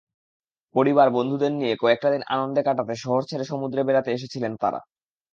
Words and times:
পরিবার, 0.75 1.07
বন্ধুদের 1.11 1.51
নিয়ে 1.51 1.73
কয়েকটা 1.75 2.09
দিন 2.11 2.23
আনন্দে 2.27 2.61
কাটাতে 2.63 2.93
শহর 2.95 3.21
ছেড়ে 3.23 3.45
সমুদ্রে 3.45 3.81
বেড়াতে 3.87 4.09
এসেছিলেন 4.11 4.53
তাঁরা। 4.61 4.79